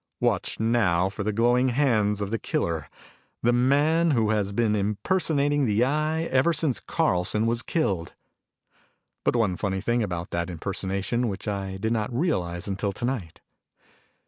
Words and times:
Watch 0.19 0.59
now 0.59 1.09
for 1.09 1.21
the 1.21 1.31
glowing 1.31 1.69
hands 1.69 2.21
of 2.21 2.31
the 2.31 2.39
killer 2.39 2.87
the 3.43 3.53
man 3.53 4.09
who 4.09 4.31
has 4.31 4.51
been 4.51 4.75
impersonating 4.75 5.67
the 5.67 5.83
Eye 5.83 6.23
ever 6.23 6.53
since 6.53 6.79
Carlson 6.79 7.45
was 7.45 7.61
killed. 7.61 8.15
But 9.23 9.35
one 9.35 9.55
funny 9.57 9.79
thing 9.79 10.01
about 10.01 10.31
that 10.31 10.49
impersonation 10.49 11.27
which 11.27 11.47
I 11.47 11.77
did 11.77 11.91
not 11.91 12.11
realize 12.11 12.67
until 12.67 12.91
tonight. 12.91 13.41